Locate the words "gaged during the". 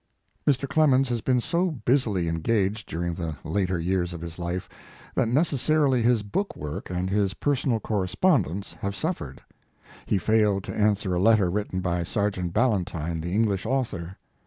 2.41-3.35